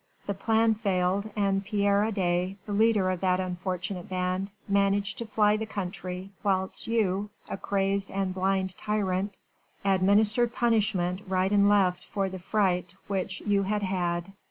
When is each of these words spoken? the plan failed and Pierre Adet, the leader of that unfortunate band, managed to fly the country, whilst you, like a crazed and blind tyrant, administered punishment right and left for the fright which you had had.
the 0.25 0.33
plan 0.33 0.73
failed 0.73 1.29
and 1.35 1.63
Pierre 1.63 2.03
Adet, 2.05 2.55
the 2.65 2.71
leader 2.73 3.11
of 3.11 3.21
that 3.21 3.39
unfortunate 3.39 4.09
band, 4.09 4.49
managed 4.67 5.19
to 5.19 5.27
fly 5.27 5.55
the 5.57 5.67
country, 5.67 6.31
whilst 6.41 6.87
you, 6.87 7.29
like 7.47 7.59
a 7.59 7.61
crazed 7.61 8.09
and 8.09 8.33
blind 8.33 8.75
tyrant, 8.75 9.37
administered 9.85 10.55
punishment 10.55 11.21
right 11.27 11.51
and 11.51 11.69
left 11.69 12.03
for 12.03 12.29
the 12.29 12.39
fright 12.39 12.95
which 13.05 13.41
you 13.41 13.61
had 13.61 13.83
had. 13.83 14.33